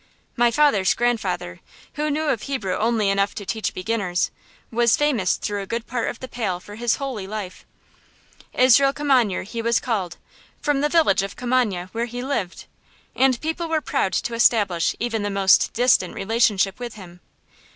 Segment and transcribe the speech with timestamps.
[0.35, 1.59] My father's grandfather,
[1.93, 4.31] who knew of Hebrew only enough to teach beginners,
[4.71, 7.67] was famous through a good part of the Pale for his holy life.
[8.51, 10.17] Israel Kimanyer he was called,
[10.59, 12.65] from the village of Kimanye where he lived;
[13.15, 17.19] and people were proud to establish even the most distant relationship with him.